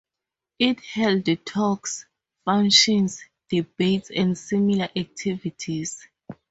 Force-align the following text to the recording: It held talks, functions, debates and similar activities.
It 0.57 0.79
held 0.79 1.27
talks, 1.45 2.07
functions, 2.43 3.23
debates 3.51 4.09
and 4.09 4.35
similar 4.35 4.89
activities. 4.95 6.07